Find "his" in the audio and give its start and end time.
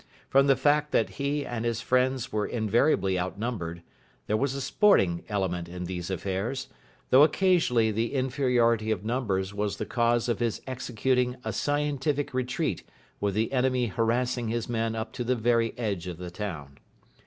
1.63-1.79, 10.39-10.59, 14.47-14.67